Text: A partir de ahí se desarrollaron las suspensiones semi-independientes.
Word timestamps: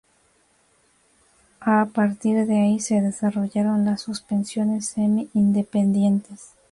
A 1.59 1.85
partir 1.93 2.47
de 2.47 2.57
ahí 2.59 2.79
se 2.79 3.01
desarrollaron 3.01 3.85
las 3.85 4.01
suspensiones 4.01 4.87
semi-independientes. 4.87 6.55